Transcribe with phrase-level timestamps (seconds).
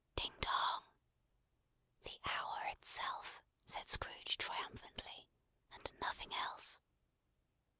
[0.15, 0.81] "Ding, dong!"
[2.05, 5.27] "The hour itself," said Scrooge, triumphantly,
[5.73, 6.81] "and nothing else!"